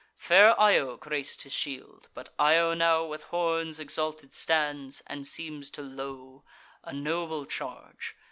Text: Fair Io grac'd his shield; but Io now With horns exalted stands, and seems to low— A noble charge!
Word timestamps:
Fair 0.17 0.59
Io 0.59 0.97
grac'd 0.97 1.43
his 1.43 1.53
shield; 1.53 2.09
but 2.15 2.29
Io 2.39 2.73
now 2.73 3.05
With 3.05 3.21
horns 3.25 3.77
exalted 3.77 4.33
stands, 4.33 5.03
and 5.05 5.27
seems 5.27 5.69
to 5.69 5.83
low— 5.83 6.43
A 6.83 6.91
noble 6.91 7.45
charge! 7.45 8.15